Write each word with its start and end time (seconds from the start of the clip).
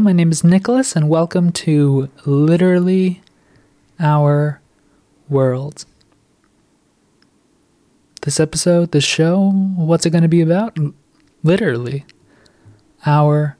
My 0.00 0.12
name 0.12 0.32
is 0.32 0.42
Nicholas, 0.42 0.96
and 0.96 1.10
welcome 1.10 1.52
to 1.52 2.08
Literally 2.24 3.20
Our 3.98 4.62
World. 5.28 5.84
This 8.22 8.40
episode, 8.40 8.92
the 8.92 9.02
show, 9.02 9.50
what's 9.76 10.06
it 10.06 10.10
going 10.10 10.22
to 10.22 10.28
be 10.28 10.40
about? 10.40 10.78
Literally, 11.42 12.06
our 13.04 13.58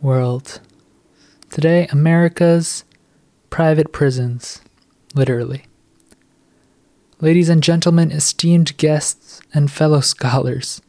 world. 0.00 0.60
Today, 1.50 1.86
America's 1.88 2.84
private 3.50 3.92
prisons. 3.92 4.62
Literally. 5.14 5.66
Ladies 7.20 7.50
and 7.50 7.62
gentlemen, 7.62 8.10
esteemed 8.10 8.78
guests, 8.78 9.42
and 9.52 9.70
fellow 9.70 10.00
scholars, 10.00 10.80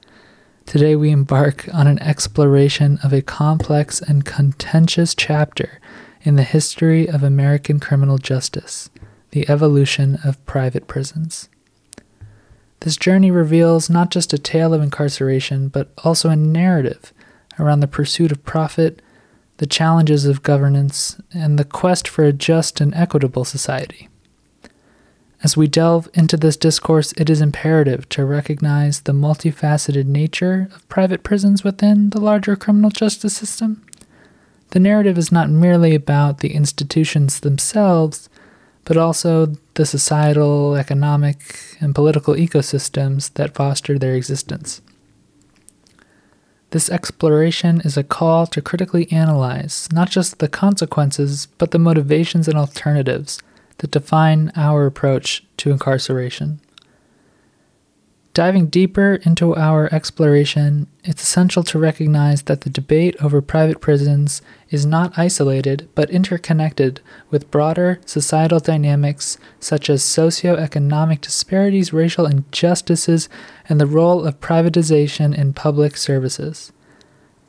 Today 0.66 0.95
we 0.95 1.12
embark 1.12 1.67
on 1.73 1.88
an 1.88 1.99
exploration 1.99 2.98
of 3.03 3.13
a 3.13 3.22
complex 3.22 4.02
and 4.02 4.26
contentious 4.26 5.13
chapter 5.13 5.80
in 6.23 6.36
the 6.36 6.44
history 6.44 7.08
of 7.08 7.22
American 7.22 7.80
criminal 7.80 8.17
justice 8.17 8.89
the 9.31 9.49
evolution 9.49 10.20
of 10.23 10.44
private 10.45 10.88
prisons. 10.88 11.49
This 12.81 12.98
journey 12.98 13.31
reveals 13.31 13.89
not 13.89 14.12
just 14.12 14.31
a 14.31 14.38
tale 14.38 14.73
of 14.76 14.81
incarceration, 14.81 15.70
but 15.70 15.91
also 16.03 16.30
a 16.30 16.36
narrative 16.36 17.11
around 17.58 17.80
the 17.80 17.88
pursuit 17.88 18.31
of 18.31 18.44
profit, 18.44 19.02
the 19.58 19.66
challenges 19.66 20.25
of 20.25 20.44
governance, 20.44 21.20
and 21.34 21.58
the 21.58 21.66
quest 21.66 22.08
for 22.08 22.23
a 22.25 22.31
just 22.31 22.80
and 22.80 22.94
equitable 22.94 23.44
society. 23.44 24.08
As 25.44 25.58
we 25.58 25.67
delve 25.67 26.08
into 26.13 26.38
this 26.38 26.55
discourse, 26.55 27.11
it 27.17 27.30
is 27.30 27.41
imperative 27.41 28.08
to 28.09 28.23
recognize 28.23 29.02
the 29.02 29.11
multifaceted 29.11 30.05
nature 30.05 30.69
of 30.73 30.88
private 30.88 31.22
prisons 31.22 31.66
within 31.66 32.11
the 32.11 32.22
larger 32.22 32.55
criminal 32.55 32.89
justice 32.89 33.36
system. 33.36 33.86
The 34.69 34.80
narrative 34.80 35.17
is 35.17 35.33
not 35.33 35.49
merely 35.49 35.95
about 35.95 36.39
the 36.39 36.53
institutions 36.53 37.41
themselves, 37.41 38.30
but 38.86 38.95
also 38.95 39.58
the 39.73 39.86
societal, 39.86 40.75
economic, 40.75 41.75
and 41.81 41.94
political 41.94 42.36
ecosystems 42.36 43.33
that 43.33 43.53
foster 43.53 43.99
their 43.99 44.16
existence. 44.16 44.81
This 46.69 46.89
exploration 46.89 47.81
is 47.81 47.97
a 47.97 48.03
call 48.03 48.47
to 48.47 48.61
critically 48.61 49.11
analyze 49.11 49.89
not 49.91 50.09
just 50.09 50.39
the 50.39 50.47
consequences, 50.47 51.47
but 51.58 51.71
the 51.71 51.80
motivations 51.80 52.47
and 52.47 52.58
alternatives 52.58 53.39
that 53.84 53.92
define 53.92 54.50
our 54.56 54.86
approach 54.86 55.44
to 55.58 55.70
incarceration. 55.70 56.62
Diving 58.34 58.67
deeper 58.67 59.16
into 59.23 59.53
our 59.58 59.94
exploration, 59.94 60.88
it's 61.03 61.22
essential 61.22 61.64
to 61.64 61.78
recognize 61.78 62.44
that 62.44 62.61
the 62.61 62.70
debate 62.70 63.17
over 63.22 63.42
private 63.42 63.81
prisons 63.81 64.42
is 64.70 64.86
not 64.86 65.11
isolated 65.17 65.89
but 65.95 66.09
interconnected 66.09 67.02
with 67.30 67.52
broader 67.52 68.00
societal 68.06 68.61
dynamics 68.61 69.38
such 69.59 69.89
as 69.89 70.02
socioeconomic 70.02 71.20
disparities, 71.20 71.92
racial 71.92 72.26
injustices, 72.26 73.28
and 73.67 73.81
the 73.81 73.86
role 73.86 74.26
of 74.26 74.39
privatization 74.39 75.38
in 75.38 75.52
public 75.52 75.98
services. 75.98 76.72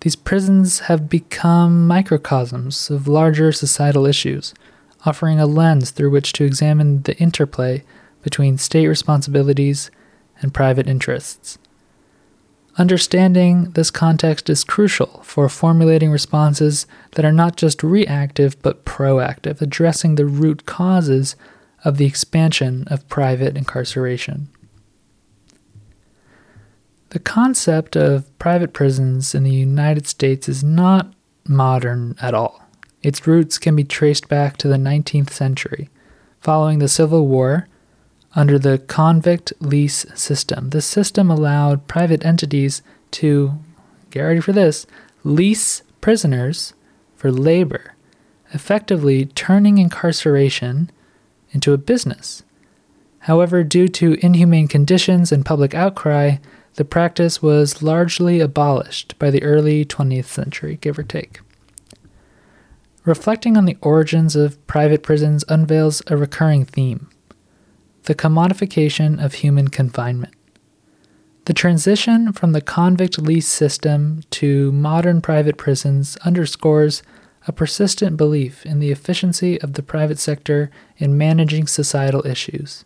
These 0.01 0.17
prisons 0.17 0.81
have 0.81 1.09
become 1.09 1.87
microcosms 1.87 2.91
of 2.91 3.07
larger 3.07 3.53
societal 3.53 4.05
issues 4.05 4.53
offering 5.05 5.38
a 5.38 5.47
lens 5.47 5.91
through 5.91 6.10
which 6.10 6.33
to 6.34 6.44
examine 6.44 7.02
the 7.02 7.16
interplay 7.19 7.83
between 8.22 8.58
state 8.58 8.86
responsibilities 8.86 9.91
and 10.41 10.54
private 10.54 10.88
interests. 10.88 11.59
Understanding 12.76 13.70
this 13.70 13.91
context 13.91 14.50
is 14.50 14.64
crucial 14.64 15.20
for 15.22 15.48
formulating 15.48 16.10
responses 16.10 16.87
that 17.12 17.25
are 17.25 17.32
not 17.32 17.56
just 17.56 17.84
reactive 17.84 18.60
but 18.62 18.84
proactive, 18.84 19.60
addressing 19.60 20.16
the 20.16 20.26
root 20.26 20.66
causes 20.66 21.37
of 21.84 21.98
the 21.98 22.06
expansion 22.06 22.84
of 22.88 23.09
private 23.09 23.56
incarceration. 23.56 24.48
The 27.10 27.20
concept 27.20 27.94
of 27.94 28.37
private 28.41 28.72
prisons 28.72 29.37
in 29.37 29.44
the 29.44 29.54
United 29.54 30.09
States 30.09 30.48
is 30.48 30.64
not 30.64 31.12
modern 31.47 32.16
at 32.20 32.34
all. 32.34 32.63
Its 33.04 33.26
roots 33.26 33.59
can 33.59 33.76
be 33.76 33.84
traced 33.84 34.28
back 34.28 34.56
to 34.56 34.66
the 34.66 34.76
19th 34.76 35.28
century. 35.28 35.91
Following 36.41 36.78
the 36.78 36.88
Civil 36.88 37.28
War, 37.28 37.69
under 38.34 38.59
the 38.59 38.78
convict 38.78 39.53
lease 39.60 40.06
system, 40.15 40.70
this 40.70 40.87
system 40.87 41.31
allowed 41.31 41.87
private 41.87 42.25
entities 42.25 42.81
to, 43.12 43.59
get 44.10 44.22
ready 44.22 44.41
for 44.41 44.53
this, 44.53 44.87
lease 45.22 45.82
prisoners 46.00 46.72
for 47.14 47.31
labor, 47.31 47.94
effectively 48.53 49.26
turning 49.26 49.76
incarceration 49.76 50.91
into 51.53 51.75
a 51.75 51.78
business. 51.78 52.43
However, 53.20 53.62
due 53.62 53.88
to 53.88 54.19
inhumane 54.25 54.66
conditions 54.66 55.31
and 55.31 55.44
public 55.44 55.75
outcry, 55.75 56.37
the 56.76 56.87
practice 56.87 57.43
was 57.43 57.82
largely 57.82 58.41
abolished 58.41 59.19
by 59.19 59.31
the 59.31 59.43
early 59.43 59.84
20th 59.84 60.25
century, 60.25 60.78
give 60.81 60.98
or 60.98 61.03
take. 61.03 61.41
Reflecting 63.04 63.59
on 63.59 63.66
the 63.66 63.76
origins 63.82 64.34
of 64.34 64.66
private 64.66 65.03
prisons 65.03 65.44
unveils 65.48 66.03
a 66.06 66.16
recurring 66.16 66.65
theme 66.65 67.09
the 68.04 68.15
commodification 68.15 69.22
of 69.22 69.34
human 69.34 69.69
confinement. 69.69 70.34
The 71.47 71.54
transition 71.54 72.32
from 72.32 72.53
the 72.53 72.60
convict 72.60 73.19
lease 73.19 73.48
system 73.48 74.20
to 74.32 74.72
modern 74.72 75.22
private 75.22 75.56
prisons 75.56 76.19
underscores 76.19 77.03
a 77.47 77.53
persistent 77.53 78.19
belief 78.19 78.64
in 78.66 78.78
the 78.78 78.91
efficiency 78.91 79.59
of 79.62 79.72
the 79.72 79.82
private 79.82 80.19
sector 80.19 80.70
in 80.98 81.16
managing 81.16 81.66
societal 81.66 82.26
issues. 82.26 82.84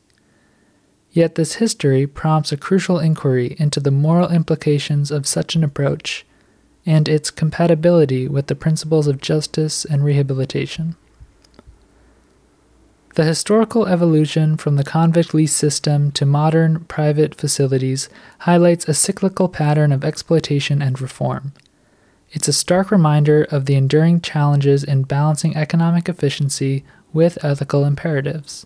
Yet 1.10 1.34
this 1.34 1.54
history 1.54 2.06
prompts 2.06 2.52
a 2.52 2.56
crucial 2.56 3.00
inquiry 3.00 3.56
into 3.58 3.80
the 3.80 3.90
moral 3.90 4.30
implications 4.30 5.10
of 5.10 5.26
such 5.26 5.56
an 5.56 5.64
approach 5.64 6.24
and 6.88 7.06
its 7.06 7.30
compatibility 7.30 8.26
with 8.26 8.46
the 8.46 8.54
principles 8.54 9.06
of 9.06 9.20
justice 9.20 9.84
and 9.84 10.02
rehabilitation. 10.02 10.96
The 13.14 13.24
historical 13.24 13.86
evolution 13.86 14.56
from 14.56 14.76
the 14.76 14.84
convict 14.84 15.34
lease 15.34 15.54
system 15.54 16.10
to 16.12 16.24
modern 16.24 16.86
private 16.86 17.34
facilities 17.34 18.08
highlights 18.38 18.88
a 18.88 18.94
cyclical 18.94 19.50
pattern 19.50 19.92
of 19.92 20.02
exploitation 20.02 20.80
and 20.80 20.98
reform. 20.98 21.52
It's 22.30 22.48
a 22.48 22.54
stark 22.54 22.90
reminder 22.90 23.42
of 23.50 23.66
the 23.66 23.74
enduring 23.74 24.22
challenges 24.22 24.82
in 24.82 25.02
balancing 25.02 25.54
economic 25.56 26.08
efficiency 26.08 26.84
with 27.12 27.44
ethical 27.44 27.84
imperatives. 27.84 28.64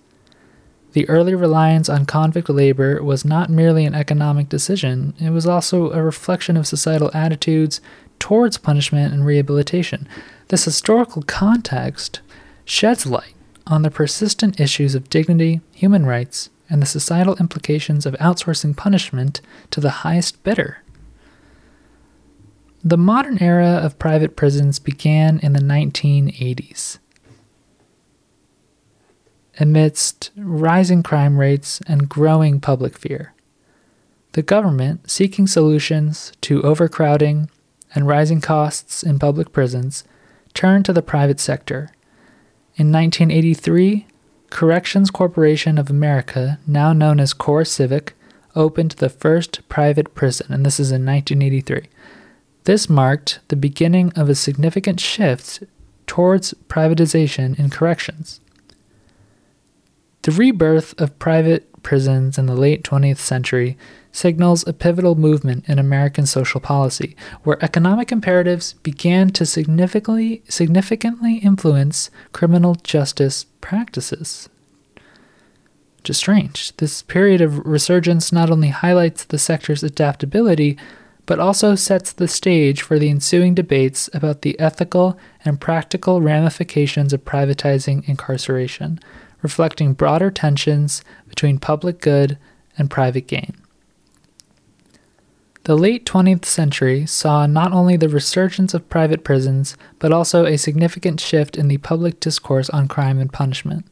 The 0.93 1.09
early 1.09 1.35
reliance 1.35 1.89
on 1.89 2.07
convict 2.07 2.51
labor 2.51 3.03
was 3.03 3.25
not 3.25 3.51
merely 3.51 3.85
an 3.87 3.95
economic 3.95 4.49
decision, 4.49 5.15
it 5.19 5.31
was 5.31 5.47
also 5.47 5.91
a 5.91 6.03
reflection 6.03 6.57
of 6.57 6.69
societal 6.69 7.11
attitudes 7.15 7.81
towards 8.23 8.57
punishment 8.57 9.13
and 9.13 9.27
rehabilitation. 9.27 10.07
This 10.47 10.65
historical 10.65 11.23
context 11.23 12.21
sheds 12.65 13.05
light 13.05 13.35
on 13.67 13.83
the 13.83 13.91
persistent 13.91 14.61
issues 14.61 14.95
of 14.95 15.11
dignity, 15.11 15.61
human 15.73 16.07
rights, 16.07 16.49
and 16.71 16.81
the 16.81 16.87
societal 16.87 17.35
implications 17.39 18.07
of 18.07 18.15
outsourcing 18.15 18.77
punishment 18.77 19.41
to 19.73 19.81
the 19.81 20.05
highest 20.07 20.41
bidder. 20.45 20.85
The 22.85 22.97
modern 22.97 23.43
era 23.43 23.81
of 23.83 23.99
private 23.99 24.37
prisons 24.37 24.79
began 24.79 25.41
in 25.41 25.53
the 25.53 25.59
1980s. 25.59 26.99
Amidst 29.59 30.31
rising 30.37 31.03
crime 31.03 31.39
rates 31.39 31.81
and 31.89 32.09
growing 32.09 32.61
public 32.61 32.97
fear, 32.97 33.35
the 34.35 34.43
government, 34.43 35.11
seeking 35.11 35.49
solutions 35.49 36.33
to 36.43 36.63
overcrowding 36.63 37.51
and 37.95 38.07
rising 38.07 38.41
costs 38.41 39.03
in 39.03 39.19
public 39.19 39.53
prisons, 39.53 40.05
turned 40.55 40.85
to 40.85 40.93
the 40.93 41.03
private 41.03 41.41
sector. 41.41 41.91
In 42.77 42.91
1983, 42.93 44.07
Corrections 44.51 45.11
Corporation 45.11 45.79
of 45.79 45.91
America, 45.91 46.59
now 46.67 46.93
known 46.93 47.21
as 47.21 47.35
CoreCivic, 47.35 48.11
opened 48.55 48.93
the 48.93 49.09
first 49.09 49.67
private 49.69 50.15
prison, 50.15 50.53
and 50.53 50.65
this 50.65 50.79
is 50.79 50.91
in 50.91 51.07
1983. 51.07 51.89
This 52.65 52.89
marked 52.89 53.41
the 53.49 53.57
beginning 53.57 54.13
of 54.15 54.29
a 54.29 54.35
significant 54.35 55.01
shift 55.01 55.65
towards 56.07 56.55
privatization 56.69 57.59
in 57.59 57.71
corrections. 57.71 58.41
The 60.23 60.31
rebirth 60.31 61.01
of 61.01 61.19
private 61.19 61.69
prisons 61.83 62.39
in 62.39 62.47
the 62.47 62.55
late 62.55 62.85
20th 62.85 63.19
century 63.19 63.77
signals 64.13 64.65
a 64.69 64.73
pivotal 64.73 65.17
movement 65.17 65.69
in 65.69 65.81
American 65.81 66.27
social 66.27 66.61
policy, 66.61 67.17
where 67.43 67.63
economic 67.65 68.13
imperatives 68.13 68.75
began 68.85 69.31
to 69.31 69.45
significantly, 69.45 70.45
significantly 70.49 71.39
influence 71.39 72.09
criminal 72.33 72.77
justice 72.77 73.47
practices. 73.61 74.49
Just 76.05 76.21
strange. 76.21 76.77
This 76.77 77.03
period 77.03 77.41
of 77.41 77.65
resurgence 77.67 78.33
not 78.33 78.51
only 78.51 78.69
highlights 78.69 79.25
the 79.25 79.39
sector's 79.39 79.83
adaptability, 79.83 80.79
but 81.27 81.41
also 81.41 81.75
sets 81.75 82.13
the 82.13 82.29
stage 82.29 82.83
for 82.83 82.99
the 82.99 83.09
ensuing 83.09 83.55
debates 83.55 84.09
about 84.13 84.43
the 84.43 84.59
ethical 84.61 85.19
and 85.45 85.61
practical 85.61 86.21
ramifications 86.21 87.13
of 87.13 87.25
privatizing 87.25 88.09
incarceration, 88.09 89.01
reflecting 89.43 89.93
broader 89.93 90.31
tensions 90.31 91.03
between 91.29 91.59
public 91.59 92.01
good 92.01 92.39
and 92.79 92.91
private 92.91 93.27
gain. 93.27 93.55
The 95.65 95.77
late 95.77 96.05
20th 96.05 96.45
century 96.45 97.07
saw 97.07 97.47
not 97.47 97.73
only 97.73 97.97
the 97.97 98.09
resurgence 98.09 98.75
of 98.75 98.89
private 98.89 99.23
prisons, 99.23 99.77
but 100.01 100.13
also 100.13 100.45
a 100.45 100.59
significant 100.59 101.21
shift 101.21 101.57
in 101.57 101.69
the 101.69 101.79
public 101.79 102.19
discourse 102.19 102.69
on 102.71 102.89
crime 102.89 103.21
and 103.21 103.33
punishment. 103.33 103.87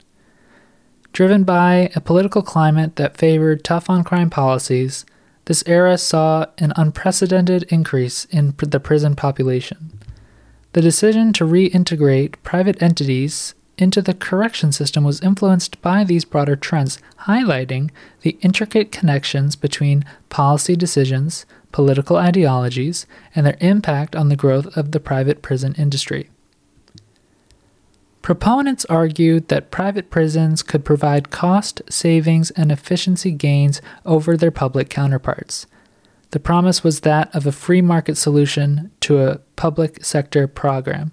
Driven 1.12 1.44
by 1.44 1.90
a 1.94 2.00
political 2.00 2.42
climate 2.42 2.96
that 2.96 3.16
favored 3.16 3.62
tough 3.62 3.88
on 3.88 4.02
crime 4.02 4.30
policies, 4.30 5.04
this 5.44 5.62
era 5.66 5.96
saw 5.96 6.46
an 6.58 6.72
unprecedented 6.76 7.64
increase 7.64 8.24
in 8.26 8.54
the 8.58 8.80
prison 8.80 9.14
population. 9.14 9.98
The 10.72 10.80
decision 10.80 11.32
to 11.34 11.44
reintegrate 11.44 12.34
private 12.42 12.80
entities 12.82 13.54
into 13.80 14.02
the 14.02 14.14
correction 14.14 14.72
system 14.72 15.04
was 15.04 15.20
influenced 15.20 15.80
by 15.82 16.04
these 16.04 16.24
broader 16.24 16.56
trends, 16.56 16.98
highlighting 17.26 17.90
the 18.22 18.38
intricate 18.42 18.92
connections 18.92 19.56
between 19.56 20.04
policy 20.28 20.76
decisions, 20.76 21.46
political 21.72 22.16
ideologies, 22.16 23.06
and 23.34 23.46
their 23.46 23.56
impact 23.60 24.14
on 24.14 24.28
the 24.28 24.36
growth 24.36 24.76
of 24.76 24.92
the 24.92 25.00
private 25.00 25.42
prison 25.42 25.74
industry. 25.78 26.28
Proponents 28.22 28.84
argued 28.86 29.48
that 29.48 29.70
private 29.70 30.10
prisons 30.10 30.62
could 30.62 30.84
provide 30.84 31.30
cost 31.30 31.80
savings 31.88 32.50
and 32.50 32.70
efficiency 32.70 33.32
gains 33.32 33.80
over 34.04 34.36
their 34.36 34.50
public 34.50 34.90
counterparts. 34.90 35.66
The 36.32 36.40
promise 36.40 36.84
was 36.84 37.00
that 37.00 37.34
of 37.34 37.46
a 37.46 37.52
free 37.52 37.80
market 37.80 38.16
solution 38.16 38.90
to 39.00 39.18
a 39.18 39.38
public 39.56 40.04
sector 40.04 40.46
program. 40.46 41.12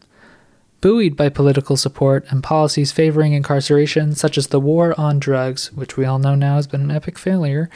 Buoyed 0.80 1.16
by 1.16 1.30
political 1.30 1.76
support 1.76 2.26
and 2.30 2.44
policies 2.44 2.92
favoring 2.92 3.34
incarceration, 3.34 4.14
such 4.14 4.38
as 4.38 4.48
the 4.48 4.60
war 4.60 4.94
on 5.00 5.18
drugs, 5.20 5.74
which 5.74 5.98
we 5.98 6.06
all 6.06 6.20
know 6.20 6.36
now 6.36 6.56
has 6.56 6.68
been 6.68 6.82
an 6.82 6.92
epic 6.92 7.18
failure, 7.18 7.70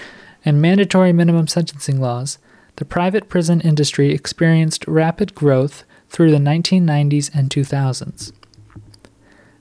and 0.46 0.62
mandatory 0.62 1.12
minimum 1.12 1.48
sentencing 1.48 2.00
laws, 2.00 2.38
the 2.76 2.86
private 2.86 3.28
prison 3.28 3.60
industry 3.62 4.12
experienced 4.12 4.88
rapid 4.88 5.34
growth 5.34 5.84
through 6.10 6.32
the 6.32 6.38
1990s 6.38 7.34
and 7.34 7.50
2000s. 7.50 8.32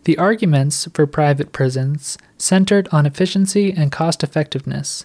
The 0.04 0.18
arguments 0.18 0.88
for 0.92 1.06
private 1.06 1.52
prisons, 1.52 2.18
centered 2.36 2.88
on 2.92 3.06
efficiency 3.06 3.72
and 3.72 3.92
cost 3.92 4.22
effectiveness, 4.22 5.04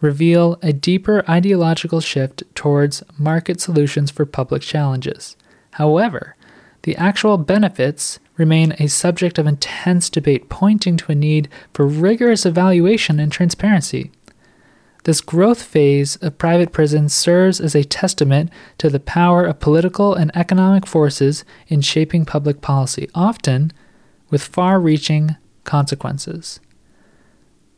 reveal 0.00 0.58
a 0.62 0.72
deeper 0.72 1.24
ideological 1.28 2.00
shift 2.00 2.42
towards 2.54 3.02
market 3.18 3.60
solutions 3.60 4.10
for 4.10 4.26
public 4.26 4.62
challenges. 4.62 5.36
However, 5.72 6.36
the 6.82 6.96
actual 6.96 7.38
benefits 7.38 8.18
remain 8.36 8.74
a 8.78 8.88
subject 8.88 9.38
of 9.38 9.46
intense 9.46 10.10
debate, 10.10 10.48
pointing 10.48 10.96
to 10.96 11.12
a 11.12 11.14
need 11.14 11.48
for 11.72 11.86
rigorous 11.86 12.44
evaluation 12.44 13.20
and 13.20 13.30
transparency. 13.30 14.10
This 15.04 15.20
growth 15.20 15.62
phase 15.62 16.16
of 16.16 16.38
private 16.38 16.72
prisons 16.72 17.12
serves 17.12 17.60
as 17.60 17.74
a 17.74 17.84
testament 17.84 18.50
to 18.78 18.88
the 18.88 19.00
power 19.00 19.44
of 19.44 19.58
political 19.58 20.14
and 20.14 20.30
economic 20.36 20.86
forces 20.86 21.44
in 21.66 21.80
shaping 21.80 22.24
public 22.24 22.60
policy, 22.60 23.08
often 23.14 23.72
with 24.30 24.42
far 24.42 24.80
reaching 24.80 25.36
consequences. 25.64 26.60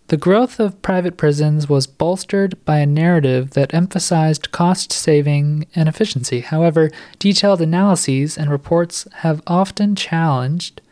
The 0.09 0.17
growth 0.19 0.61
of 0.61 0.83
private 0.83 1.17
prisons 1.17 1.67
was 1.67 1.87
bolstered 1.87 2.62
by 2.67 2.79
a 2.79 2.87
narrative 2.87 3.53
that 3.53 3.73
emphasized 3.73 4.51
cost 4.53 4.93
saving 4.93 5.67
and 5.75 5.89
efficiency. 5.89 6.41
However, 6.41 6.91
detailed 7.19 7.62
analyses 7.62 8.37
and 8.37 8.51
reports 8.51 9.09
have 9.19 9.43
often 9.47 9.97
challenged 9.97 10.83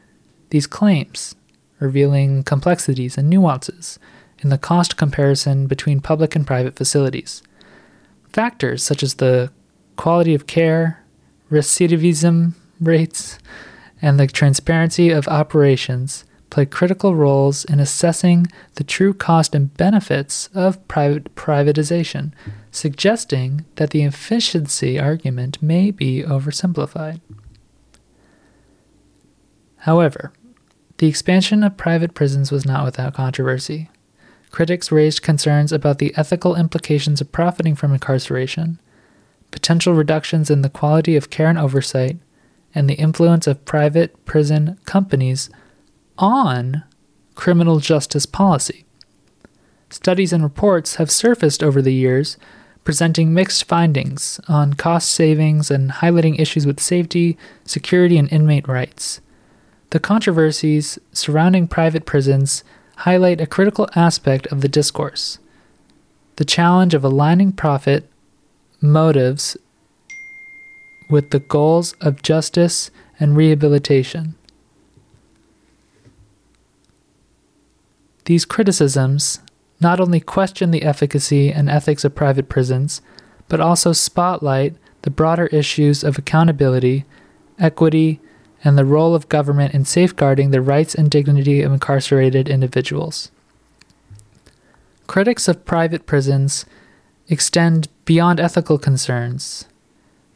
these 0.48 0.66
claims, 0.66 1.34
revealing 1.78 2.42
complexities 2.42 3.18
and 3.18 3.28
nuances 3.28 3.98
in 4.38 4.48
the 4.48 4.58
cost 4.58 4.96
comparison 4.96 5.66
between 5.66 6.00
public 6.00 6.34
and 6.34 6.46
private 6.46 6.76
facilities. 6.76 7.42
Factors 8.32 8.82
such 8.82 9.02
as 9.02 9.14
the 9.14 9.52
quality 9.96 10.34
of 10.34 10.46
care, 10.46 11.04
recidivism 11.50 12.54
rates, 12.80 13.38
and 14.00 14.18
the 14.18 14.26
transparency 14.26 15.10
of 15.10 15.28
operations 15.28 16.24
play 16.52 16.66
critical 16.66 17.14
roles 17.14 17.64
in 17.64 17.80
assessing 17.80 18.46
the 18.74 18.84
true 18.84 19.14
cost 19.14 19.54
and 19.54 19.74
benefits 19.78 20.50
of 20.54 20.86
private 20.86 21.34
privatization, 21.34 22.30
suggesting 22.70 23.64
that 23.76 23.88
the 23.88 24.02
efficiency 24.02 25.00
argument 25.00 25.62
may 25.62 25.90
be 25.90 26.22
oversimplified. 26.22 27.20
However, 29.78 30.34
the 30.98 31.08
expansion 31.08 31.64
of 31.64 31.78
private 31.78 32.12
prisons 32.12 32.52
was 32.52 32.66
not 32.66 32.84
without 32.84 33.14
controversy. 33.14 33.88
Critics 34.50 34.92
raised 34.92 35.22
concerns 35.22 35.72
about 35.72 36.00
the 36.00 36.12
ethical 36.18 36.54
implications 36.54 37.22
of 37.22 37.32
profiting 37.32 37.74
from 37.74 37.94
incarceration, 37.94 38.78
potential 39.50 39.94
reductions 39.94 40.50
in 40.50 40.60
the 40.60 40.68
quality 40.68 41.16
of 41.16 41.30
care 41.30 41.48
and 41.48 41.58
oversight, 41.58 42.18
and 42.74 42.90
the 42.90 42.94
influence 42.94 43.46
of 43.46 43.64
private 43.64 44.22
prison 44.26 44.78
companies 44.84 45.48
on 46.22 46.84
criminal 47.34 47.80
justice 47.80 48.24
policy. 48.24 48.84
Studies 49.90 50.32
and 50.32 50.42
reports 50.42 50.94
have 50.94 51.10
surfaced 51.10 51.62
over 51.62 51.82
the 51.82 51.92
years 51.92 52.38
presenting 52.84 53.34
mixed 53.34 53.64
findings 53.64 54.40
on 54.48 54.74
cost 54.74 55.10
savings 55.10 55.70
and 55.70 55.90
highlighting 55.90 56.40
issues 56.40 56.66
with 56.66 56.80
safety, 56.80 57.36
security, 57.64 58.18
and 58.18 58.32
inmate 58.32 58.66
rights. 58.66 59.20
The 59.90 60.00
controversies 60.00 60.98
surrounding 61.12 61.68
private 61.68 62.06
prisons 62.06 62.64
highlight 62.98 63.40
a 63.40 63.46
critical 63.46 63.88
aspect 63.94 64.46
of 64.46 64.62
the 64.62 64.68
discourse 64.68 65.38
the 66.36 66.44
challenge 66.46 66.94
of 66.94 67.04
aligning 67.04 67.52
profit 67.52 68.08
motives 68.80 69.54
with 71.10 71.30
the 71.30 71.40
goals 71.40 71.92
of 72.00 72.22
justice 72.22 72.90
and 73.20 73.36
rehabilitation. 73.36 74.34
These 78.24 78.44
criticisms 78.44 79.40
not 79.80 80.00
only 80.00 80.20
question 80.20 80.70
the 80.70 80.82
efficacy 80.82 81.52
and 81.52 81.68
ethics 81.68 82.04
of 82.04 82.14
private 82.14 82.48
prisons, 82.48 83.00
but 83.48 83.60
also 83.60 83.92
spotlight 83.92 84.74
the 85.02 85.10
broader 85.10 85.46
issues 85.46 86.04
of 86.04 86.18
accountability, 86.18 87.04
equity, 87.58 88.20
and 88.64 88.78
the 88.78 88.84
role 88.84 89.14
of 89.14 89.28
government 89.28 89.74
in 89.74 89.84
safeguarding 89.84 90.50
the 90.50 90.60
rights 90.60 90.94
and 90.94 91.10
dignity 91.10 91.62
of 91.62 91.72
incarcerated 91.72 92.48
individuals. 92.48 93.32
Critics 95.08 95.48
of 95.48 95.64
private 95.64 96.06
prisons 96.06 96.64
extend 97.28 97.88
beyond 98.04 98.38
ethical 98.38 98.78
concerns 98.78 99.66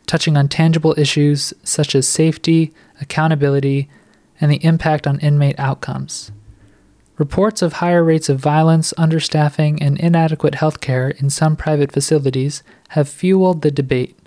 touching 0.07 0.37
on 0.37 0.49
tangible 0.49 0.95
issues 0.97 1.53
such 1.63 1.95
as 1.95 2.07
safety, 2.07 2.73
accountability, 3.01 3.89
and 4.41 4.51
the 4.51 4.65
impact 4.65 5.07
on 5.07 5.19
inmate 5.21 5.59
outcomes. 5.59 6.31
Reports 7.19 7.63
of 7.63 7.75
higher 7.75 8.05
rates 8.05 8.29
of 8.29 8.39
violence, 8.39 8.93
understaffing, 8.99 9.79
and 9.81 9.99
inadequate 9.99 10.57
health 10.57 10.83
care 10.83 11.09
in 11.09 11.31
some 11.31 11.57
private 11.57 11.91
facilities 11.91 12.63
have 12.91 13.09
fueled 13.09 13.63
the 13.63 13.71
debate. 13.71 14.19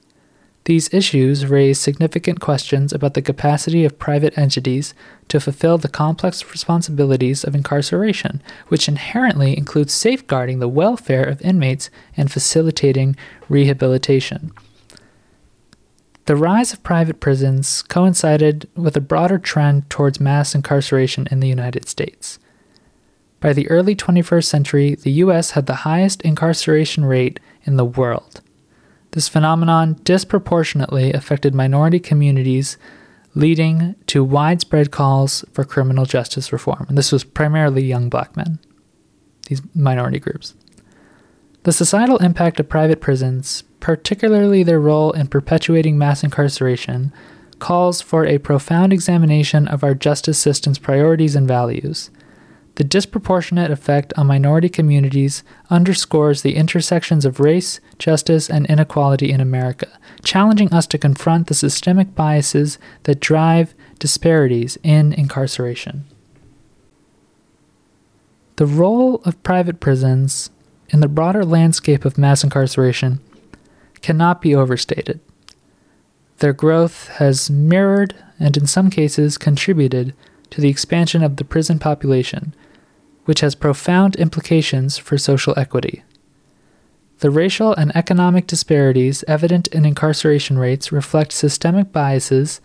These 0.65 0.93
issues 0.93 1.45
raise 1.45 1.79
significant 1.79 2.39
questions 2.39 2.91
about 2.91 3.13
the 3.13 3.21
capacity 3.21 3.85
of 3.85 3.99
private 3.99 4.37
entities 4.37 4.93
to 5.27 5.39
fulfill 5.39 5.77
the 5.77 5.87
complex 5.87 6.43
responsibilities 6.51 7.43
of 7.43 7.55
incarceration, 7.55 8.41
which 8.67 8.87
inherently 8.87 9.57
includes 9.57 9.93
safeguarding 9.93 10.59
the 10.59 10.67
welfare 10.67 11.23
of 11.23 11.41
inmates 11.41 11.91
and 12.17 12.31
facilitating 12.31 13.15
rehabilitation. 13.49 14.51
The 16.25 16.35
rise 16.35 16.73
of 16.73 16.83
private 16.83 17.19
prisons 17.19 17.83
coincided 17.83 18.67
with 18.75 18.97
a 18.97 19.01
broader 19.01 19.37
trend 19.37 19.89
towards 19.89 20.19
mass 20.19 20.53
incarceration 20.53 21.27
in 21.31 21.39
the 21.39 21.47
United 21.47 21.87
States. 21.87 22.37
By 23.39 23.53
the 23.53 23.69
early 23.69 23.95
21st 23.95 24.45
century, 24.45 24.95
the 24.95 25.11
US 25.23 25.51
had 25.51 25.65
the 25.65 25.83
highest 25.85 26.21
incarceration 26.23 27.05
rate 27.05 27.39
in 27.63 27.77
the 27.77 27.85
world. 27.85 28.41
This 29.11 29.27
phenomenon 29.27 29.99
disproportionately 30.03 31.13
affected 31.13 31.55
minority 31.55 31.99
communities, 31.99 32.77
leading 33.33 33.95
to 34.07 34.23
widespread 34.23 34.91
calls 34.91 35.45
for 35.51 35.63
criminal 35.63 36.05
justice 36.05 36.51
reform. 36.51 36.85
And 36.89 36.97
this 36.97 37.11
was 37.11 37.23
primarily 37.23 37.83
young 37.83 38.09
black 38.09 38.35
men, 38.35 38.59
these 39.47 39.61
minority 39.73 40.19
groups. 40.19 40.53
The 41.63 41.71
societal 41.71 42.17
impact 42.17 42.59
of 42.59 42.69
private 42.69 43.01
prisons 43.01 43.63
particularly 43.79 44.63
their 44.63 44.79
role 44.79 45.11
in 45.11 45.27
perpetuating 45.27 45.97
mass 45.97 46.23
incarceration, 46.23 47.13
calls 47.59 48.01
for 48.01 48.25
a 48.25 48.37
profound 48.37 48.93
examination 48.93 49.67
of 49.67 49.83
our 49.83 49.93
justice 49.93 50.39
system's 50.39 50.79
priorities 50.79 51.35
and 51.35 51.47
values. 51.47 52.09
The 52.79 52.85
disproportionate 52.85 53.71
effect 53.71 54.13
on 54.15 54.25
minority 54.25 54.69
communities 54.69 55.43
underscores 55.69 56.43
the 56.43 56.55
intersections 56.55 57.25
of 57.25 57.41
race, 57.41 57.81
justice, 57.97 58.49
and 58.49 58.65
inequality 58.67 59.31
in 59.33 59.41
America, 59.41 59.85
challenging 60.23 60.73
us 60.73 60.87
to 60.87 60.97
confront 60.97 61.47
the 61.47 61.53
systemic 61.53 62.15
biases 62.15 62.79
that 63.03 63.19
drive 63.19 63.73
disparities 63.99 64.77
in 64.81 65.11
incarceration. 65.11 66.05
The 68.55 68.65
role 68.65 69.15
of 69.25 69.43
private 69.43 69.81
prisons 69.81 70.49
in 70.87 71.01
the 71.01 71.09
broader 71.09 71.43
landscape 71.43 72.05
of 72.05 72.17
mass 72.17 72.45
incarceration 72.45 73.19
cannot 74.01 74.41
be 74.41 74.55
overstated. 74.55 75.19
Their 76.37 76.53
growth 76.53 77.09
has 77.17 77.49
mirrored 77.49 78.15
and, 78.39 78.55
in 78.55 78.67
some 78.67 78.89
cases, 78.89 79.37
contributed 79.37 80.13
to 80.51 80.61
the 80.61 80.69
expansion 80.69 81.21
of 81.25 81.35
the 81.35 81.43
prison 81.43 81.77
population 81.77 82.55
which 83.29 83.41
has 83.41 83.53
profound 83.53 84.15
implications 84.15 84.97
for 84.97 85.15
social 85.15 85.53
equity. 85.55 86.01
The 87.19 87.29
racial 87.29 87.75
and 87.75 87.95
economic 87.95 88.47
disparities 88.47 89.23
evident 89.27 89.67
in 89.67 89.85
incarceration 89.85 90.57
rates 90.57 90.91
reflect 90.91 91.31
systemic 91.31 91.91
biases, 91.91 92.59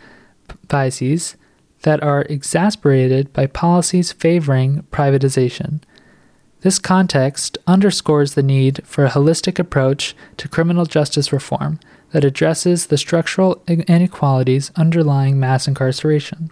biases 0.66 1.37
that 1.83 2.02
are 2.02 2.23
exasperated 2.30 3.30
by 3.35 3.47
policies 3.47 4.12
favoring 4.12 4.87
privatization. 4.90 5.83
This 6.62 6.78
context 6.78 7.59
underscores 7.66 8.33
the 8.33 8.42
need 8.42 8.80
for 8.87 9.04
a 9.04 9.11
holistic 9.11 9.59
approach 9.59 10.16
to 10.38 10.49
criminal 10.49 10.87
justice 10.87 11.30
reform 11.30 11.78
that 12.12 12.25
addresses 12.25 12.87
the 12.87 12.97
structural 12.97 13.62
inequalities 13.68 14.73
underlying 14.76 15.38
mass 15.38 15.68
incarceration. 15.68 16.50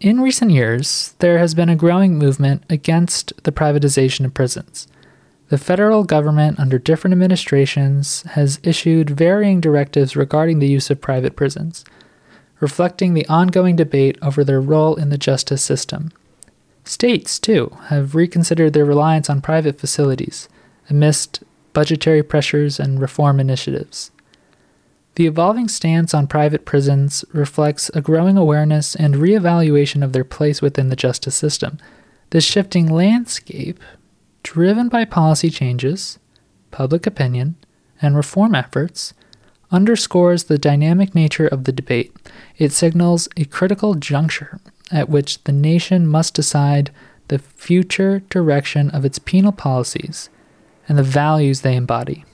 In 0.00 0.20
recent 0.20 0.50
years, 0.50 1.14
there 1.20 1.38
has 1.38 1.54
been 1.54 1.70
a 1.70 1.76
growing 1.76 2.18
movement 2.18 2.64
against 2.68 3.32
the 3.44 3.52
privatization 3.52 4.26
of 4.26 4.34
prisons. 4.34 4.86
The 5.48 5.56
federal 5.56 6.04
government, 6.04 6.60
under 6.60 6.78
different 6.78 7.12
administrations, 7.12 8.20
has 8.32 8.60
issued 8.62 9.08
varying 9.08 9.58
directives 9.58 10.14
regarding 10.14 10.58
the 10.58 10.68
use 10.68 10.90
of 10.90 11.00
private 11.00 11.34
prisons, 11.34 11.82
reflecting 12.60 13.14
the 13.14 13.26
ongoing 13.26 13.74
debate 13.74 14.18
over 14.20 14.44
their 14.44 14.60
role 14.60 14.96
in 14.96 15.08
the 15.08 15.16
justice 15.16 15.62
system. 15.62 16.12
States, 16.84 17.38
too, 17.38 17.74
have 17.86 18.14
reconsidered 18.14 18.74
their 18.74 18.84
reliance 18.84 19.30
on 19.30 19.40
private 19.40 19.80
facilities 19.80 20.46
amidst 20.90 21.42
budgetary 21.72 22.22
pressures 22.22 22.78
and 22.78 23.00
reform 23.00 23.40
initiatives. 23.40 24.10
The 25.16 25.26
evolving 25.26 25.68
stance 25.68 26.12
on 26.12 26.26
private 26.26 26.66
prisons 26.66 27.24
reflects 27.32 27.90
a 27.94 28.02
growing 28.02 28.36
awareness 28.36 28.94
and 28.94 29.14
reevaluation 29.14 30.04
of 30.04 30.12
their 30.12 30.24
place 30.24 30.60
within 30.60 30.90
the 30.90 30.96
justice 30.96 31.34
system. 31.34 31.78
This 32.30 32.44
shifting 32.44 32.86
landscape, 32.86 33.80
driven 34.42 34.88
by 34.90 35.06
policy 35.06 35.48
changes, 35.48 36.18
public 36.70 37.06
opinion, 37.06 37.56
and 38.02 38.14
reform 38.14 38.54
efforts, 38.54 39.14
underscores 39.70 40.44
the 40.44 40.58
dynamic 40.58 41.14
nature 41.14 41.46
of 41.48 41.64
the 41.64 41.72
debate. 41.72 42.14
It 42.58 42.72
signals 42.72 43.26
a 43.38 43.46
critical 43.46 43.94
juncture 43.94 44.60
at 44.92 45.08
which 45.08 45.42
the 45.44 45.52
nation 45.52 46.06
must 46.06 46.34
decide 46.34 46.90
the 47.28 47.38
future 47.38 48.20
direction 48.28 48.90
of 48.90 49.06
its 49.06 49.18
penal 49.18 49.52
policies 49.52 50.28
and 50.86 50.98
the 50.98 51.02
values 51.02 51.62
they 51.62 51.74
embody. 51.74 52.24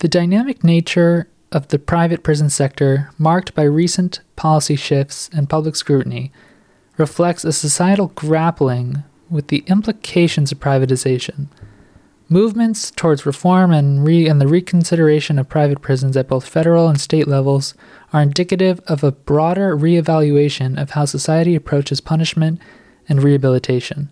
The 0.00 0.08
dynamic 0.08 0.62
nature 0.62 1.28
of 1.52 1.68
the 1.68 1.78
private 1.78 2.22
prison 2.22 2.50
sector, 2.50 3.10
marked 3.18 3.54
by 3.54 3.62
recent 3.62 4.20
policy 4.36 4.76
shifts 4.76 5.30
and 5.32 5.48
public 5.48 5.74
scrutiny, 5.74 6.32
reflects 6.98 7.44
a 7.44 7.52
societal 7.52 8.08
grappling 8.08 9.04
with 9.30 9.48
the 9.48 9.64
implications 9.66 10.52
of 10.52 10.60
privatization. 10.60 11.46
Movements 12.28 12.90
towards 12.90 13.24
reform 13.24 13.72
and, 13.72 14.04
re- 14.04 14.28
and 14.28 14.40
the 14.40 14.48
reconsideration 14.48 15.38
of 15.38 15.48
private 15.48 15.80
prisons 15.80 16.16
at 16.16 16.28
both 16.28 16.46
federal 16.46 16.88
and 16.88 17.00
state 17.00 17.28
levels 17.28 17.74
are 18.12 18.20
indicative 18.20 18.80
of 18.88 19.02
a 19.02 19.12
broader 19.12 19.76
reevaluation 19.76 20.80
of 20.80 20.90
how 20.90 21.04
society 21.04 21.54
approaches 21.54 22.00
punishment 22.00 22.60
and 23.08 23.22
rehabilitation. 23.22 24.10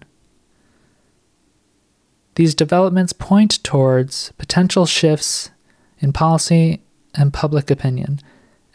These 2.37 2.55
developments 2.55 3.13
point 3.13 3.63
towards 3.63 4.33
potential 4.39 4.87
shifts 4.87 5.51
in 5.99 6.13
policy 6.13 6.83
and 7.15 7.33
public 7.33 7.71
opinion, 7.71 8.21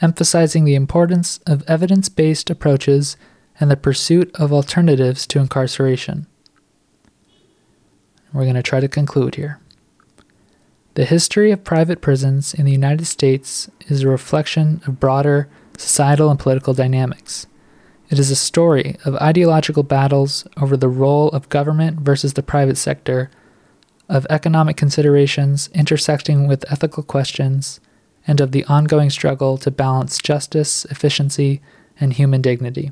emphasizing 0.01 0.65
the 0.65 0.75
importance 0.75 1.39
of 1.45 1.63
evidence 1.67 2.09
based 2.09 2.49
approaches 2.49 3.17
and 3.59 3.69
the 3.69 3.77
pursuit 3.77 4.31
of 4.35 4.53
alternatives 4.53 5.27
to 5.27 5.39
incarceration. 5.39 6.27
We're 8.31 8.43
going 8.43 8.55
to 8.55 8.63
try 8.63 8.79
to 8.79 8.87
conclude 8.87 9.35
here. 9.35 9.59
The 10.95 11.05
history 11.05 11.51
of 11.51 11.63
private 11.63 12.01
prisons 12.01 12.53
in 12.53 12.65
the 12.65 12.71
United 12.71 13.05
States 13.05 13.69
is 13.87 14.03
a 14.03 14.07
reflection 14.07 14.81
of 14.85 14.99
broader 14.99 15.49
societal 15.77 16.29
and 16.29 16.39
political 16.39 16.73
dynamics. 16.73 17.47
It 18.09 18.19
is 18.19 18.31
a 18.31 18.35
story 18.35 18.97
of 19.05 19.15
ideological 19.15 19.83
battles 19.83 20.47
over 20.57 20.75
the 20.75 20.89
role 20.89 21.29
of 21.29 21.49
government 21.49 21.99
versus 21.99 22.33
the 22.33 22.43
private 22.43 22.77
sector 22.77 23.29
of 24.09 24.25
economic 24.29 24.75
considerations 24.75 25.69
intersecting 25.73 26.47
with 26.47 26.69
ethical 26.71 27.03
questions, 27.03 27.79
and 28.27 28.41
of 28.41 28.51
the 28.51 28.65
ongoing 28.65 29.09
struggle 29.09 29.57
to 29.57 29.71
balance 29.71 30.17
justice, 30.17 30.85
efficiency, 30.85 31.61
and 31.99 32.13
human 32.13 32.41
dignity. 32.41 32.91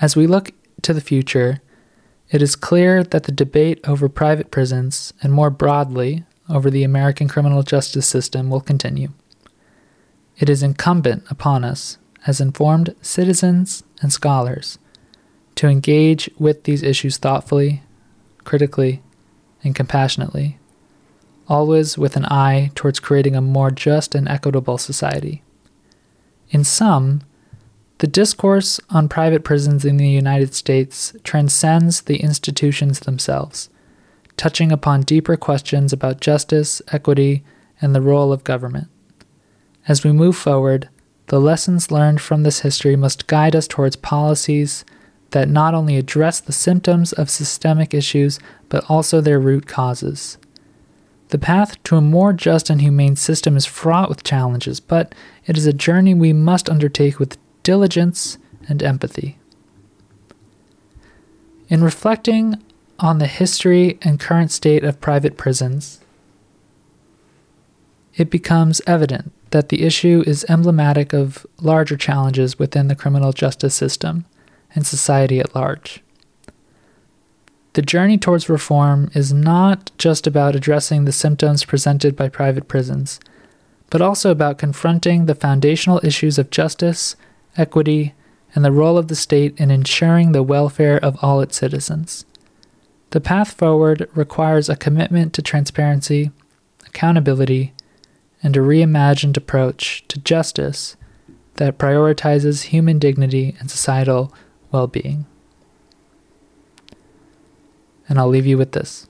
As 0.00 0.14
we 0.14 0.26
look 0.26 0.50
to 0.82 0.92
the 0.92 1.00
future, 1.00 1.60
it 2.30 2.42
is 2.42 2.56
clear 2.56 3.02
that 3.02 3.24
the 3.24 3.32
debate 3.32 3.80
over 3.86 4.08
private 4.08 4.50
prisons, 4.50 5.12
and 5.22 5.32
more 5.32 5.50
broadly, 5.50 6.24
over 6.48 6.70
the 6.70 6.84
American 6.84 7.28
criminal 7.28 7.62
justice 7.62 8.06
system, 8.06 8.50
will 8.50 8.60
continue. 8.60 9.10
It 10.38 10.48
is 10.48 10.62
incumbent 10.62 11.24
upon 11.30 11.64
us, 11.64 11.98
as 12.26 12.40
informed 12.40 12.94
citizens 13.00 13.82
and 14.00 14.12
scholars, 14.12 14.78
to 15.56 15.68
engage 15.68 16.30
with 16.38 16.64
these 16.64 16.82
issues 16.82 17.16
thoughtfully 17.16 17.82
critically, 18.48 19.02
and 19.62 19.74
compassionately, 19.74 20.58
always 21.48 21.98
with 21.98 22.16
an 22.16 22.24
eye 22.24 22.70
towards 22.74 22.98
creating 22.98 23.36
a 23.36 23.42
more 23.42 23.70
just 23.70 24.14
and 24.14 24.26
equitable 24.26 24.78
society. 24.78 25.42
In 26.48 26.64
sum, 26.64 27.20
the 27.98 28.06
discourse 28.06 28.80
on 28.88 29.06
private 29.06 29.44
prisons 29.44 29.84
in 29.84 29.98
the 29.98 30.08
United 30.08 30.54
States 30.54 31.14
transcends 31.24 32.00
the 32.00 32.22
institutions 32.22 33.00
themselves, 33.00 33.68
touching 34.38 34.72
upon 34.72 35.02
deeper 35.02 35.36
questions 35.36 35.92
about 35.92 36.22
justice, 36.22 36.80
equity, 36.88 37.44
and 37.82 37.94
the 37.94 38.00
role 38.00 38.32
of 38.32 38.44
government. 38.44 38.88
As 39.86 40.02
we 40.02 40.12
move 40.12 40.38
forward, 40.38 40.88
the 41.26 41.38
lessons 41.38 41.90
learned 41.90 42.22
from 42.22 42.44
this 42.44 42.60
history 42.60 42.96
must 42.96 43.26
guide 43.26 43.54
us 43.54 43.68
towards 43.68 43.96
policies 43.96 44.86
that 45.30 45.48
not 45.48 45.74
only 45.74 45.96
address 45.96 46.40
the 46.40 46.52
symptoms 46.52 47.12
of 47.12 47.28
systemic 47.30 47.92
issues, 47.92 48.38
but 48.68 48.84
also 48.88 49.20
their 49.20 49.38
root 49.38 49.66
causes. 49.66 50.38
The 51.28 51.38
path 51.38 51.82
to 51.84 51.96
a 51.96 52.00
more 52.00 52.32
just 52.32 52.70
and 52.70 52.80
humane 52.80 53.16
system 53.16 53.56
is 53.56 53.66
fraught 53.66 54.08
with 54.08 54.24
challenges, 54.24 54.80
but 54.80 55.14
it 55.46 55.58
is 55.58 55.66
a 55.66 55.72
journey 55.72 56.14
we 56.14 56.32
must 56.32 56.70
undertake 56.70 57.18
with 57.18 57.36
diligence 57.62 58.38
and 58.68 58.82
empathy. 58.82 59.38
In 61.68 61.84
reflecting 61.84 62.62
on 62.98 63.18
the 63.18 63.26
history 63.26 63.98
and 64.00 64.18
current 64.18 64.50
state 64.50 64.84
of 64.84 65.02
private 65.02 65.36
prisons, 65.36 66.00
it 68.16 68.30
becomes 68.30 68.80
evident 68.86 69.32
that 69.50 69.68
the 69.68 69.82
issue 69.82 70.24
is 70.26 70.46
emblematic 70.48 71.12
of 71.12 71.46
larger 71.60 71.96
challenges 71.96 72.58
within 72.58 72.88
the 72.88 72.96
criminal 72.96 73.32
justice 73.32 73.74
system 73.74 74.24
and 74.74 74.86
society 74.86 75.40
at 75.40 75.54
large. 75.54 76.02
The 77.74 77.82
journey 77.82 78.18
towards 78.18 78.48
reform 78.48 79.10
is 79.14 79.32
not 79.32 79.90
just 79.98 80.26
about 80.26 80.56
addressing 80.56 81.04
the 81.04 81.12
symptoms 81.12 81.64
presented 81.64 82.16
by 82.16 82.28
private 82.28 82.66
prisons, 82.66 83.20
but 83.90 84.02
also 84.02 84.30
about 84.30 84.58
confronting 84.58 85.26
the 85.26 85.34
foundational 85.34 86.00
issues 86.02 86.38
of 86.38 86.50
justice, 86.50 87.14
equity, 87.56 88.14
and 88.54 88.64
the 88.64 88.72
role 88.72 88.98
of 88.98 89.08
the 89.08 89.16
state 89.16 89.58
in 89.60 89.70
ensuring 89.70 90.32
the 90.32 90.42
welfare 90.42 90.98
of 90.98 91.16
all 91.22 91.40
its 91.40 91.56
citizens. 91.56 92.24
The 93.10 93.20
path 93.20 93.52
forward 93.52 94.08
requires 94.14 94.68
a 94.68 94.76
commitment 94.76 95.32
to 95.34 95.42
transparency, 95.42 96.30
accountability, 96.86 97.72
and 98.42 98.56
a 98.56 98.60
reimagined 98.60 99.36
approach 99.36 100.04
to 100.08 100.18
justice 100.18 100.96
that 101.54 101.78
prioritizes 101.78 102.64
human 102.64 102.98
dignity 102.98 103.56
and 103.58 103.70
societal 103.70 104.32
well 104.70 104.86
being. 104.86 105.26
And 108.08 108.18
I'll 108.18 108.28
leave 108.28 108.46
you 108.46 108.56
with 108.56 108.72
this. 108.72 109.06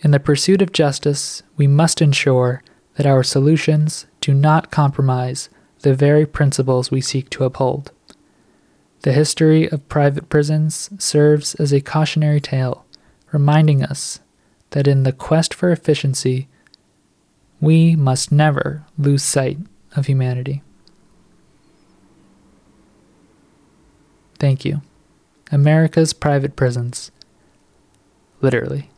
In 0.00 0.12
the 0.12 0.20
pursuit 0.20 0.62
of 0.62 0.72
justice, 0.72 1.42
we 1.56 1.66
must 1.66 2.00
ensure 2.00 2.62
that 2.96 3.06
our 3.06 3.22
solutions 3.22 4.06
do 4.20 4.32
not 4.32 4.70
compromise 4.70 5.50
the 5.80 5.94
very 5.94 6.26
principles 6.26 6.90
we 6.90 7.00
seek 7.00 7.28
to 7.30 7.44
uphold. 7.44 7.92
The 9.02 9.12
history 9.12 9.70
of 9.70 9.88
private 9.88 10.28
prisons 10.28 10.90
serves 10.98 11.54
as 11.54 11.72
a 11.72 11.80
cautionary 11.80 12.40
tale, 12.40 12.84
reminding 13.32 13.82
us 13.82 14.20
that 14.70 14.86
in 14.86 15.02
the 15.02 15.12
quest 15.12 15.54
for 15.54 15.70
efficiency, 15.70 16.48
we 17.60 17.96
must 17.96 18.32
never 18.32 18.84
lose 18.98 19.22
sight 19.22 19.58
of 19.96 20.06
humanity. 20.06 20.62
Thank 24.40 24.64
you. 24.64 24.80
America's 25.52 26.12
private 26.12 26.56
prisons. 26.56 27.12
Literally. 28.40 28.90